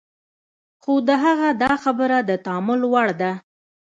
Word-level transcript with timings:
خو 0.81 0.93
د 1.07 1.09
هغه 1.23 1.49
دا 1.63 1.73
خبره 1.83 2.17
د 2.29 2.31
تأمل 2.45 2.81
وړ 2.91 3.09
ده. 3.21 3.31